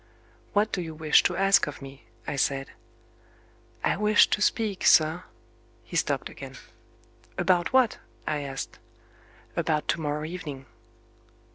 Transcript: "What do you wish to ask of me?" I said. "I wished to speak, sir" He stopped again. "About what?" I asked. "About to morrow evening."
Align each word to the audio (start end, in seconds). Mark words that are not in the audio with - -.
"What 0.53 0.71
do 0.71 0.81
you 0.81 0.95
wish 0.95 1.21
to 1.21 1.37
ask 1.37 1.67
of 1.67 1.79
me?" 1.79 2.05
I 2.25 2.35
said. 2.35 2.71
"I 3.83 3.97
wished 3.97 4.31
to 4.33 4.41
speak, 4.41 4.83
sir" 4.83 5.25
He 5.91 5.95
stopped 5.95 6.27
again. 6.27 6.55
"About 7.37 7.71
what?" 7.71 7.99
I 8.25 8.39
asked. 8.39 8.79
"About 9.55 9.87
to 9.89 10.01
morrow 10.01 10.25
evening." 10.25 10.65